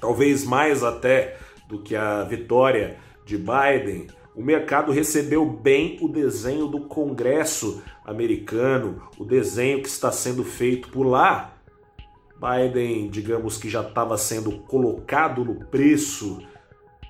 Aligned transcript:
talvez 0.00 0.42
mais 0.44 0.82
até 0.82 1.36
do 1.68 1.78
que 1.78 1.94
a 1.94 2.24
vitória 2.24 2.96
de 3.24 3.38
Biden, 3.38 4.08
o 4.34 4.42
mercado 4.42 4.92
recebeu 4.92 5.44
bem 5.44 5.98
o 6.00 6.08
desenho 6.08 6.66
do 6.66 6.80
Congresso 6.80 7.82
americano, 8.04 9.02
o 9.18 9.24
desenho 9.24 9.82
que 9.82 9.88
está 9.88 10.10
sendo 10.10 10.42
feito 10.42 10.88
por 10.88 11.04
lá. 11.04 11.52
Biden, 12.40 13.08
digamos 13.08 13.56
que 13.56 13.68
já 13.68 13.82
estava 13.82 14.16
sendo 14.16 14.58
colocado 14.62 15.44
no 15.44 15.66
preço, 15.66 16.40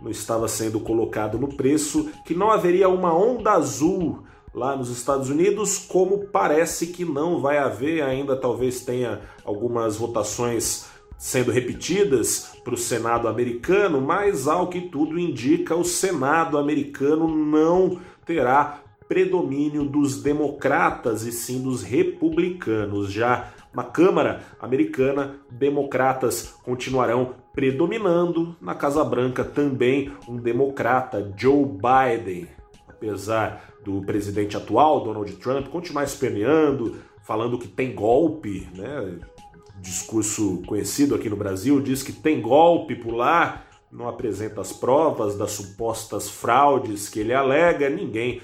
não 0.00 0.10
estava 0.10 0.48
sendo 0.48 0.80
colocado 0.80 1.38
no 1.38 1.48
preço, 1.48 2.10
que 2.26 2.34
não 2.34 2.50
haveria 2.50 2.88
uma 2.88 3.16
onda 3.16 3.52
azul 3.52 4.24
lá 4.52 4.76
nos 4.76 4.90
Estados 4.90 5.30
Unidos, 5.30 5.78
como 5.78 6.26
parece 6.26 6.88
que 6.88 7.04
não 7.04 7.40
vai 7.40 7.56
haver, 7.56 8.02
ainda 8.02 8.36
talvez 8.36 8.84
tenha 8.84 9.20
algumas 9.44 9.96
votações 9.96 10.86
sendo 11.22 11.52
repetidas 11.52 12.52
para 12.64 12.74
o 12.74 12.76
Senado 12.76 13.28
americano, 13.28 14.00
mas 14.00 14.48
ao 14.48 14.66
que 14.66 14.80
tudo 14.80 15.20
indica, 15.20 15.76
o 15.76 15.84
Senado 15.84 16.58
americano 16.58 17.28
não 17.28 18.00
terá 18.26 18.82
predomínio 19.06 19.84
dos 19.84 20.20
democratas 20.20 21.22
e 21.24 21.30
sim 21.30 21.62
dos 21.62 21.84
republicanos. 21.84 23.12
Já 23.12 23.52
na 23.72 23.84
Câmara 23.84 24.42
americana, 24.60 25.36
democratas 25.48 26.56
continuarão 26.64 27.36
predominando. 27.52 28.56
Na 28.60 28.74
Casa 28.74 29.04
Branca 29.04 29.44
também 29.44 30.10
um 30.26 30.38
democrata, 30.38 31.32
Joe 31.36 31.64
Biden. 31.64 32.48
Apesar 32.88 33.72
do 33.84 34.02
presidente 34.02 34.56
atual, 34.56 35.04
Donald 35.04 35.32
Trump, 35.36 35.68
continuar 35.68 36.02
esperneando, 36.02 36.96
falando 37.22 37.58
que 37.58 37.68
tem 37.68 37.94
golpe, 37.94 38.68
né? 38.74 39.20
Discurso 39.82 40.62
conhecido 40.66 41.14
aqui 41.14 41.28
no 41.28 41.36
Brasil, 41.36 41.80
diz 41.80 42.02
que 42.02 42.12
tem 42.12 42.40
golpe 42.40 42.94
por 42.94 43.12
lá, 43.12 43.66
não 43.90 44.08
apresenta 44.08 44.60
as 44.60 44.72
provas 44.72 45.36
das 45.36 45.50
supostas 45.50 46.30
fraudes 46.30 47.08
que 47.08 47.20
ele 47.20 47.34
alega, 47.34 47.90
ninguém 47.90 48.40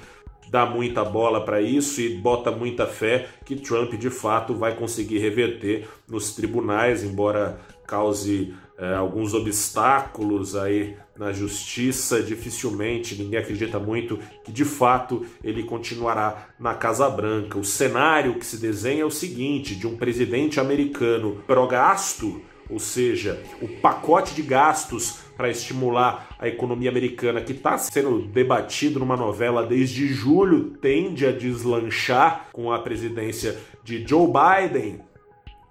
dá 0.50 0.66
muita 0.66 1.04
bola 1.04 1.44
para 1.44 1.60
isso 1.60 2.00
e 2.00 2.16
bota 2.16 2.50
muita 2.50 2.86
fé 2.86 3.28
que 3.44 3.56
Trump 3.56 3.94
de 3.94 4.10
fato 4.10 4.54
vai 4.54 4.74
conseguir 4.74 5.18
reverter 5.18 5.88
nos 6.08 6.34
tribunais, 6.34 7.04
embora 7.04 7.58
cause 7.88 8.54
é, 8.76 8.94
alguns 8.94 9.34
obstáculos 9.34 10.54
aí 10.54 10.94
na 11.16 11.32
justiça, 11.32 12.22
dificilmente, 12.22 13.20
ninguém 13.20 13.40
acredita 13.40 13.80
muito 13.80 14.20
que 14.44 14.52
de 14.52 14.64
fato 14.64 15.26
ele 15.42 15.64
continuará 15.64 16.50
na 16.60 16.74
Casa 16.74 17.10
Branca. 17.10 17.58
O 17.58 17.64
cenário 17.64 18.38
que 18.38 18.46
se 18.46 18.58
desenha 18.58 19.02
é 19.02 19.04
o 19.04 19.10
seguinte: 19.10 19.74
de 19.74 19.86
um 19.86 19.96
presidente 19.96 20.60
americano 20.60 21.42
pró-gasto, 21.46 22.40
ou 22.70 22.78
seja, 22.78 23.42
o 23.60 23.66
pacote 23.66 24.34
de 24.34 24.42
gastos 24.42 25.20
para 25.36 25.50
estimular 25.50 26.28
a 26.38 26.46
economia 26.46 26.90
americana 26.90 27.40
que 27.40 27.52
está 27.52 27.78
sendo 27.78 28.22
debatido 28.26 28.98
numa 28.98 29.16
novela 29.16 29.64
desde 29.64 30.06
julho 30.08 30.76
tende 30.80 31.26
a 31.26 31.32
deslanchar 31.32 32.48
com 32.52 32.72
a 32.72 32.78
presidência 32.80 33.56
de 33.82 34.06
Joe 34.06 34.26
Biden 34.26 35.00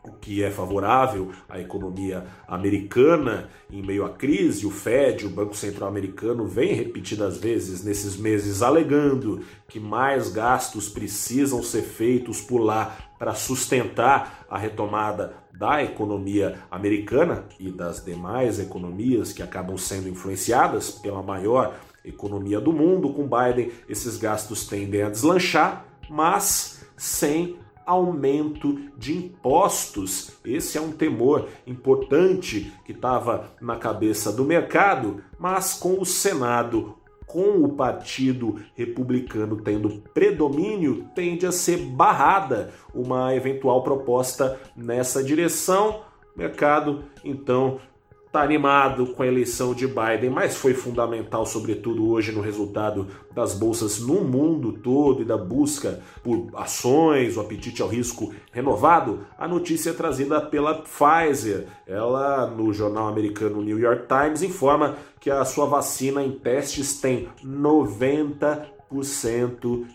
o 0.07 0.13
que 0.13 0.43
é 0.43 0.49
favorável 0.49 1.31
à 1.49 1.59
economia 1.59 2.25
americana 2.47 3.49
em 3.69 3.85
meio 3.85 4.05
à 4.05 4.09
crise. 4.09 4.65
O 4.65 4.71
Fed, 4.71 5.25
o 5.25 5.29
Banco 5.29 5.55
Central 5.55 5.89
Americano, 5.89 6.45
vem 6.45 6.73
repetidas 6.73 7.37
vezes 7.37 7.83
nesses 7.83 8.15
meses 8.15 8.61
alegando 8.61 9.41
que 9.67 9.79
mais 9.79 10.29
gastos 10.29 10.87
precisam 10.87 11.61
ser 11.61 11.81
feitos 11.81 12.41
por 12.41 12.59
lá 12.59 12.97
para 13.19 13.33
sustentar 13.33 14.45
a 14.49 14.57
retomada 14.57 15.33
da 15.51 15.83
economia 15.83 16.59
americana 16.69 17.45
e 17.59 17.71
das 17.71 18.03
demais 18.05 18.59
economias 18.59 19.33
que 19.33 19.41
acabam 19.41 19.77
sendo 19.77 20.07
influenciadas 20.07 20.91
pela 20.91 21.23
maior 21.23 21.75
economia 22.05 22.61
do 22.61 22.71
mundo. 22.71 23.11
Com 23.13 23.27
Biden, 23.27 23.71
esses 23.89 24.17
gastos 24.17 24.67
tendem 24.67 25.01
a 25.01 25.09
deslanchar, 25.09 25.85
mas 26.09 26.85
sem 26.95 27.57
aumento 27.87 28.77
de 28.97 29.17
impostos. 29.17 30.33
Esse 30.45 30.77
é 30.77 30.81
um 30.81 30.91
temor 30.91 31.47
importante 31.65 32.73
que 32.85 32.91
estava 32.91 33.55
na 33.61 33.77
cabeça 33.77 34.31
do 34.31 34.43
mercado, 34.43 35.23
mas 35.39 35.73
com 35.73 35.99
o 35.99 36.05
Senado, 36.05 36.95
com 37.25 37.63
o 37.63 37.69
Partido 37.69 38.59
Republicano 38.75 39.61
tendo 39.61 40.01
predomínio, 40.13 41.07
tende 41.15 41.45
a 41.45 41.51
ser 41.51 41.77
barrada 41.77 42.71
uma 42.93 43.33
eventual 43.33 43.81
proposta 43.83 44.59
nessa 44.75 45.23
direção. 45.23 46.01
O 46.35 46.39
mercado, 46.39 47.05
então, 47.23 47.79
está 48.27 48.41
animado 48.41 49.07
com 49.07 49.23
a 49.23 49.27
eleição 49.27 49.73
de 49.73 49.87
Biden, 49.87 50.29
mas 50.29 50.55
foi 50.55 50.73
fundamental, 50.73 51.45
sobretudo 51.45 52.07
hoje, 52.09 52.31
no 52.31 52.41
resultado 52.41 53.07
das 53.33 53.53
bolsas 53.53 53.99
no 53.99 54.21
mundo 54.21 54.73
todo 54.73 55.21
e 55.21 55.25
da 55.25 55.37
busca 55.37 56.01
por 56.23 56.49
ações, 56.53 57.37
o 57.37 57.41
apetite 57.41 57.81
ao 57.81 57.87
risco 57.87 58.33
renovado, 58.51 59.25
a 59.37 59.47
notícia 59.47 59.91
é 59.91 59.93
trazida 59.93 60.41
pela 60.41 60.83
Pfizer. 60.83 61.67
Ela, 61.87 62.47
no 62.47 62.73
jornal 62.73 63.07
americano 63.07 63.61
New 63.61 63.79
York 63.79 64.03
Times, 64.07 64.43
informa 64.43 64.97
que 65.19 65.31
a 65.31 65.43
sua 65.45 65.65
vacina 65.65 66.21
em 66.23 66.31
testes 66.31 66.99
tem 66.99 67.29
90 67.43 68.77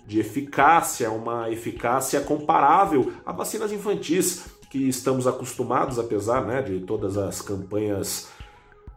de 0.06 0.20
eficácia, 0.20 1.11
uma 1.11 1.50
eficácia 1.50 2.20
comparável 2.20 3.11
a 3.25 3.32
vacinas 3.32 3.73
infantis 3.73 4.44
que 4.73 4.89
estamos 4.89 5.27
acostumados, 5.27 5.99
apesar 5.99 6.47
né, 6.47 6.63
de 6.63 6.81
todas 6.81 7.19
as 7.19 7.43
campanhas 7.43 8.31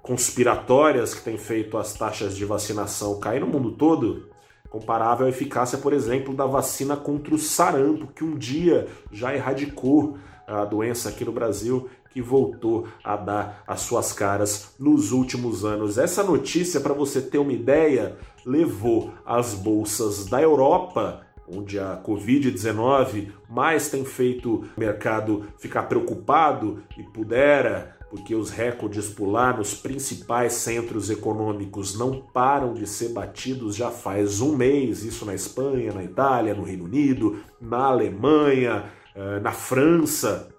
conspiratórias 0.01 1.13
que 1.13 1.21
têm 1.21 1.37
feito 1.37 1.77
as 1.77 1.91
taxas 1.91 2.33
de 2.33 2.45
vacinação 2.45 3.19
cair 3.19 3.41
no 3.41 3.47
mundo 3.47 3.73
todo, 3.73 4.29
comparável 4.69 5.25
à 5.25 5.29
eficácia, 5.29 5.77
por 5.77 5.91
exemplo, 5.91 6.33
da 6.33 6.45
vacina 6.45 6.95
contra 6.95 7.35
o 7.35 7.37
sarampo, 7.37 8.07
que 8.07 8.23
um 8.23 8.37
dia 8.37 8.87
já 9.11 9.35
erradicou 9.35 10.17
a 10.47 10.63
doença 10.63 11.09
aqui 11.09 11.25
no 11.25 11.33
Brasil 11.33 11.89
que 12.09 12.21
voltou 12.21 12.87
a 13.03 13.17
dar 13.17 13.61
as 13.67 13.81
suas 13.81 14.13
caras 14.13 14.73
nos 14.79 15.11
últimos 15.11 15.65
anos. 15.65 15.97
Essa 15.97 16.23
notícia, 16.23 16.79
para 16.79 16.93
você 16.93 17.21
ter 17.21 17.37
uma 17.37 17.51
ideia, 17.51 18.15
levou 18.45 19.11
as 19.25 19.53
bolsas 19.53 20.25
da 20.25 20.41
Europa 20.41 21.24
onde 21.47 21.79
a 21.79 22.01
Covid-19 22.03 23.29
mais 23.49 23.89
tem 23.89 24.03
feito 24.03 24.55
o 24.55 24.79
mercado 24.79 25.45
ficar 25.57 25.83
preocupado 25.83 26.83
e 26.97 27.03
pudera, 27.03 27.95
porque 28.09 28.35
os 28.35 28.49
recordes 28.49 29.09
por 29.09 29.27
lá 29.27 29.51
nos 29.51 29.73
principais 29.73 30.53
centros 30.53 31.09
econômicos 31.09 31.97
não 31.97 32.21
param 32.21 32.73
de 32.73 32.87
ser 32.87 33.09
batidos 33.09 33.75
já 33.75 33.91
faz 33.91 34.41
um 34.41 34.55
mês, 34.55 35.03
isso 35.03 35.25
na 35.25 35.33
Espanha, 35.33 35.93
na 35.93 36.03
Itália, 36.03 36.53
no 36.53 36.63
Reino 36.63 36.85
Unido, 36.85 37.39
na 37.59 37.85
Alemanha, 37.85 38.85
eh, 39.13 39.39
na 39.39 39.51
França. 39.51 40.49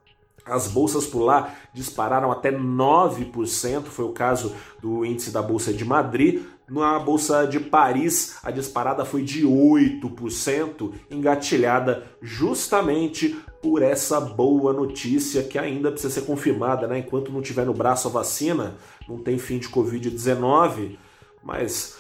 As 0.45 0.69
bolsas 0.69 1.07
por 1.07 1.23
lá 1.23 1.55
dispararam 1.75 2.31
até 2.31 2.53
9%, 2.53 3.87
foi 3.87 4.05
o 4.05 4.13
caso 4.13 4.55
do 4.81 5.05
índice 5.05 5.33
da 5.33 5.43
Bolsa 5.43 5.73
de 5.73 5.85
Madrid, 5.85 6.45
na 6.69 6.99
Bolsa 6.99 7.47
de 7.47 7.61
Paris, 7.61 8.37
a 8.43 8.51
disparada 8.51 9.05
foi 9.05 9.23
de 9.23 9.47
8%, 9.47 10.93
engatilhada 11.11 12.05
justamente 12.21 13.37
por 13.63 13.83
essa 13.83 14.21
boa 14.21 14.73
notícia 14.73 15.43
que 15.43 15.59
ainda 15.59 15.91
precisa 15.91 16.13
ser 16.13 16.27
confirmada, 16.27 16.87
né? 16.87 16.99
Enquanto 16.99 17.33
não 17.33 17.43
tiver 17.43 17.67
no 17.67 17.75
braço 17.75 18.09
a 18.09 18.11
vacina, 18.11 18.77
não 19.09 19.19
tem 19.19 19.39
fim 19.39 19.59
de 19.59 19.69
Covid-19, 19.69 20.97
mas 21.43 21.99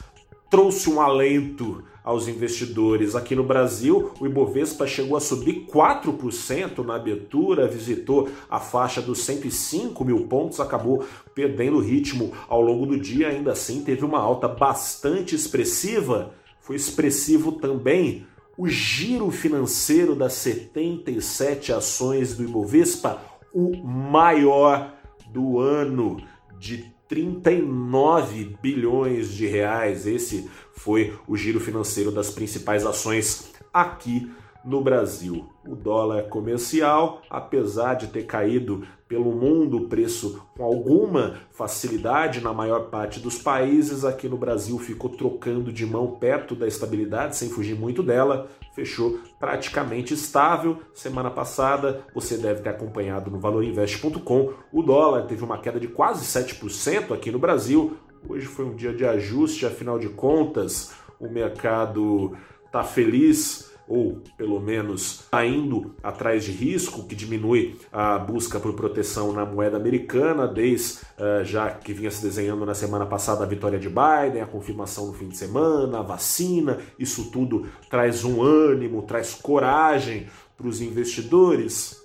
trouxe 0.50 0.88
um 0.88 1.00
alento 1.00 1.82
aos 2.06 2.28
investidores. 2.28 3.16
Aqui 3.16 3.34
no 3.34 3.42
Brasil, 3.42 4.12
o 4.20 4.26
Ibovespa 4.26 4.86
chegou 4.86 5.16
a 5.16 5.20
subir 5.20 5.66
4% 5.66 6.84
na 6.84 6.94
abertura, 6.94 7.66
visitou 7.66 8.28
a 8.48 8.60
faixa 8.60 9.02
dos 9.02 9.18
105 9.24 10.04
mil 10.04 10.28
pontos, 10.28 10.60
acabou 10.60 11.04
perdendo 11.34 11.80
ritmo 11.80 12.32
ao 12.48 12.60
longo 12.60 12.86
do 12.86 12.98
dia, 12.98 13.28
ainda 13.28 13.52
assim 13.52 13.82
teve 13.82 14.04
uma 14.04 14.20
alta 14.20 14.46
bastante 14.46 15.34
expressiva. 15.34 16.32
Foi 16.60 16.76
expressivo 16.76 17.52
também 17.52 18.24
o 18.56 18.68
giro 18.68 19.30
financeiro 19.32 20.14
das 20.14 20.34
77 20.34 21.72
ações 21.72 22.36
do 22.36 22.44
Ibovespa, 22.44 23.20
o 23.52 23.76
maior 23.76 24.94
do 25.32 25.58
ano 25.58 26.18
de 26.58 26.95
39 27.08 28.56
bilhões 28.60 29.32
de 29.32 29.46
reais. 29.46 30.06
Esse 30.06 30.50
foi 30.74 31.18
o 31.26 31.36
giro 31.36 31.60
financeiro 31.60 32.10
das 32.10 32.30
principais 32.30 32.84
ações 32.84 33.52
aqui 33.72 34.30
no 34.64 34.80
Brasil. 34.82 35.46
O 35.66 35.76
dólar 35.76 36.24
comercial, 36.24 37.22
apesar 37.30 37.94
de 37.94 38.08
ter 38.08 38.24
caído 38.24 38.86
pelo 39.08 39.30
mundo 39.30 39.76
o 39.76 39.88
preço 39.88 40.42
com 40.56 40.64
alguma 40.64 41.36
facilidade 41.52 42.40
na 42.40 42.52
maior 42.52 42.90
parte 42.90 43.20
dos 43.20 43.38
países, 43.38 44.04
aqui 44.04 44.28
no 44.28 44.36
Brasil 44.36 44.76
ficou 44.78 45.10
trocando 45.10 45.72
de 45.72 45.86
mão 45.86 46.16
perto 46.18 46.56
da 46.56 46.66
estabilidade, 46.66 47.36
sem 47.36 47.48
fugir 47.48 47.76
muito 47.76 48.02
dela, 48.02 48.48
fechou 48.76 49.18
praticamente 49.40 50.12
estável. 50.12 50.78
Semana 50.92 51.30
passada, 51.30 52.04
você 52.14 52.36
deve 52.36 52.60
ter 52.60 52.68
acompanhado 52.68 53.30
no 53.30 53.40
valorinvest.com, 53.40 54.52
o 54.70 54.82
dólar 54.82 55.22
teve 55.22 55.42
uma 55.42 55.58
queda 55.58 55.80
de 55.80 55.88
quase 55.88 56.26
7% 56.26 57.14
aqui 57.14 57.32
no 57.32 57.38
Brasil. 57.38 57.96
Hoje 58.28 58.44
foi 58.46 58.66
um 58.66 58.76
dia 58.76 58.92
de 58.92 59.06
ajuste, 59.06 59.64
afinal 59.64 59.98
de 59.98 60.10
contas, 60.10 60.92
o 61.18 61.28
mercado 61.28 62.36
está 62.66 62.84
feliz 62.84 63.72
ou 63.88 64.20
pelo 64.36 64.60
menos 64.60 65.24
indo 65.44 65.94
atrás 66.02 66.44
de 66.44 66.52
risco, 66.52 67.06
que 67.06 67.14
diminui 67.14 67.76
a 67.92 68.18
busca 68.18 68.58
por 68.58 68.74
proteção 68.74 69.32
na 69.32 69.44
moeda 69.44 69.76
americana, 69.76 70.46
desde 70.46 70.98
uh, 71.18 71.44
já 71.44 71.70
que 71.70 71.92
vinha 71.92 72.10
se 72.10 72.22
desenhando 72.22 72.66
na 72.66 72.74
semana 72.74 73.06
passada 73.06 73.44
a 73.44 73.46
vitória 73.46 73.78
de 73.78 73.88
Biden, 73.88 74.42
a 74.42 74.46
confirmação 74.46 75.06
no 75.06 75.12
fim 75.12 75.28
de 75.28 75.36
semana, 75.36 76.00
a 76.00 76.02
vacina, 76.02 76.78
isso 76.98 77.30
tudo 77.30 77.66
traz 77.88 78.24
um 78.24 78.42
ânimo, 78.42 79.02
traz 79.02 79.34
coragem 79.34 80.26
para 80.56 80.66
os 80.66 80.80
investidores. 80.80 82.04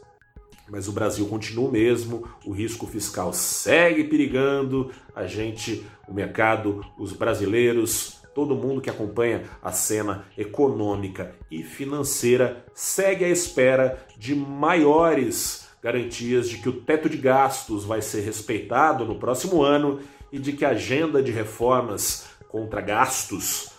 Mas 0.70 0.88
o 0.88 0.94
Brasil 0.94 1.26
continua 1.26 1.68
o 1.68 1.72
mesmo, 1.72 2.24
o 2.46 2.52
risco 2.52 2.88
fiscal 2.88 3.34
segue 3.34 4.06
perigando, 4.06 4.90
a 5.14 5.28
gente, 5.28 5.86
o 6.08 6.14
mercado, 6.14 6.86
os 6.98 7.12
brasileiros 7.12 8.21
todo 8.34 8.56
mundo 8.56 8.82
que 8.82 8.90
acompanha 8.90 9.44
a 9.62 9.72
cena 9.72 10.26
econômica 10.38 11.36
e 11.50 11.64
financeira 11.64 12.66
segue 12.74 13.26
à 13.26 13.30
espera 13.30 14.06
de 14.18 14.34
maiores 14.34 15.70
garantias 15.82 16.48
de 16.48 16.58
que 16.58 16.70
o 16.70 16.82
teto 16.82 17.10
de 17.10 17.18
gastos 17.18 17.84
vai 17.84 18.02
ser 18.02 18.22
respeitado 18.22 19.06
no 19.06 19.20
próximo 19.20 19.64
ano 19.64 20.00
e 20.32 20.40
de 20.40 20.54
que 20.54 20.64
a 20.64 20.70
agenda 20.70 21.22
de 21.22 21.32
reformas 21.32 22.30
contra 22.48 22.82
gastos 22.82 23.72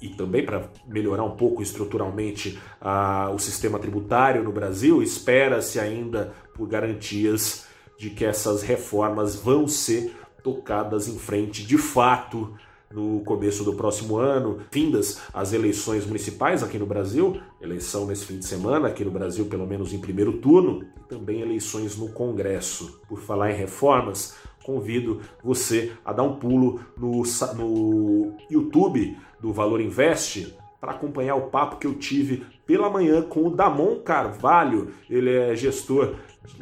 e 0.00 0.10
também 0.10 0.44
para 0.44 0.68
melhorar 0.86 1.24
um 1.24 1.36
pouco 1.36 1.62
estruturalmente 1.62 2.58
uh, 2.82 3.32
o 3.32 3.38
sistema 3.38 3.78
tributário 3.78 4.42
no 4.42 4.52
Brasil, 4.52 5.02
espera-se 5.02 5.80
ainda 5.80 6.34
por 6.54 6.68
garantias 6.68 7.66
de 7.98 8.10
que 8.10 8.24
essas 8.24 8.62
reformas 8.62 9.36
vão 9.36 9.66
ser 9.66 10.14
tocadas 10.42 11.08
em 11.08 11.18
frente 11.18 11.64
de 11.64 11.78
fato 11.78 12.54
no 12.90 13.20
começo 13.20 13.64
do 13.64 13.74
próximo 13.74 14.16
ano, 14.16 14.60
findas 14.70 15.20
as 15.32 15.52
eleições 15.52 16.06
municipais 16.06 16.62
aqui 16.62 16.78
no 16.78 16.86
Brasil, 16.86 17.40
eleição 17.60 18.06
nesse 18.06 18.24
fim 18.24 18.38
de 18.38 18.46
semana 18.46 18.88
aqui 18.88 19.04
no 19.04 19.10
Brasil, 19.10 19.46
pelo 19.46 19.66
menos 19.66 19.92
em 19.92 20.00
primeiro 20.00 20.34
turno, 20.34 20.84
e 20.96 21.08
também 21.08 21.40
eleições 21.40 21.96
no 21.96 22.08
Congresso. 22.08 23.00
Por 23.08 23.20
falar 23.20 23.50
em 23.50 23.56
reformas, 23.56 24.34
convido 24.64 25.20
você 25.42 25.92
a 26.04 26.12
dar 26.12 26.22
um 26.22 26.36
pulo 26.36 26.80
no, 26.96 27.22
no 27.54 28.34
YouTube 28.50 29.16
do 29.40 29.52
Valor 29.52 29.80
Invest 29.80 30.56
para 30.86 30.94
acompanhar 30.94 31.34
o 31.34 31.48
papo 31.48 31.78
que 31.78 31.86
eu 31.86 31.94
tive 31.94 32.46
pela 32.64 32.88
manhã 32.88 33.20
com 33.20 33.44
o 33.44 33.50
Damon 33.50 33.96
Carvalho. 33.96 34.92
Ele 35.10 35.34
é 35.34 35.56
gestor 35.56 36.14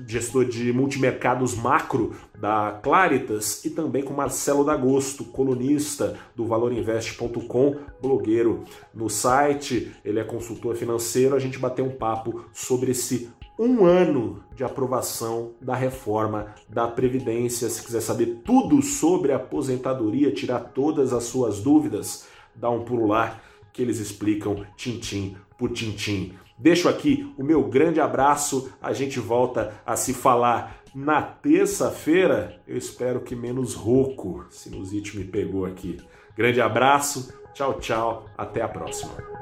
gestor 0.09 0.47
de 0.47 0.73
multimercados 0.73 1.55
macro 1.55 2.15
da 2.41 2.81
Claritas, 2.83 3.63
e 3.67 3.71
também 3.71 4.03
com 4.03 4.15
Marcelo 4.15 4.65
D'Agosto, 4.65 5.25
colunista 5.25 6.17
do 6.35 6.47
valorinvest.com, 6.47 7.77
blogueiro 8.01 8.65
no 8.95 9.11
site, 9.11 9.95
ele 10.03 10.19
é 10.19 10.25
consultor 10.25 10.75
financeiro. 10.75 11.37
A 11.37 11.39
gente 11.39 11.59
bateu 11.59 11.85
um 11.85 11.91
papo 11.91 12.47
sobre 12.51 12.93
esse 12.93 13.29
um 13.59 13.85
ano 13.85 14.43
de 14.57 14.65
aprovação 14.65 15.51
da 15.61 15.75
reforma 15.75 16.55
da 16.67 16.89
Previdência. 16.89 17.69
Se 17.69 17.85
quiser 17.85 18.01
saber 18.01 18.41
tudo 18.43 18.81
sobre 18.81 19.33
a 19.33 19.37
aposentadoria, 19.37 20.33
tirar 20.33 20.61
todas 20.61 21.13
as 21.13 21.25
suas 21.25 21.61
dúvidas, 21.61 22.27
dá 22.55 22.71
um 22.71 22.85
pulo 22.85 23.07
lá 23.07 23.39
que 23.75 23.83
eles 23.83 23.99
explicam 23.99 24.65
tintim 24.77 25.37
por 25.59 25.73
tintim. 25.73 26.33
Deixo 26.57 26.89
aqui 26.89 27.35
o 27.37 27.43
meu 27.43 27.65
grande 27.65 28.01
abraço. 28.01 28.73
A 28.81 28.93
gente 28.93 29.19
volta 29.19 29.75
a 29.85 29.97
se 29.97 30.15
falar 30.15 30.83
na 30.95 31.21
terça-feira. 31.21 32.63
Eu 32.67 32.79
espero 32.79 33.21
que 33.21 33.35
menos 33.35 33.75
rouco. 33.75 34.47
Sinusite 34.49 35.19
me 35.19 35.25
pegou 35.25 35.67
aqui. 35.67 35.99
Grande 36.37 36.61
abraço. 36.61 37.35
Tchau, 37.53 37.81
tchau. 37.81 38.27
Até 38.39 38.63
a 38.63 38.69
próxima. 38.69 39.34